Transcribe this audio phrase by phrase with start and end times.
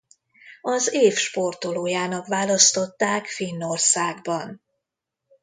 [0.61, 4.61] Az év sportolójának választották Finnországban.